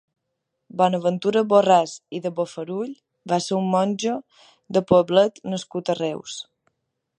Bonaventura 0.81 1.43
Borràs 1.51 1.93
i 2.19 2.21
de 2.23 2.31
Bofarull 2.39 2.95
va 3.33 3.39
ser 3.49 3.55
un 3.59 3.69
monjo 3.75 4.15
de 4.79 4.83
Poblet 4.93 5.41
nascut 5.55 5.93
a 5.97 6.01
Reus. 6.03 6.43